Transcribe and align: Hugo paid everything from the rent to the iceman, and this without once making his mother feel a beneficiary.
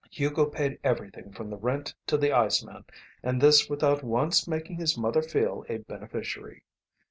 Hugo 0.09 0.47
paid 0.47 0.79
everything 0.83 1.31
from 1.31 1.51
the 1.51 1.57
rent 1.59 1.93
to 2.07 2.17
the 2.17 2.31
iceman, 2.31 2.85
and 3.21 3.39
this 3.39 3.69
without 3.69 4.01
once 4.01 4.47
making 4.47 4.77
his 4.77 4.97
mother 4.97 5.21
feel 5.21 5.63
a 5.69 5.77
beneficiary. 5.77 6.63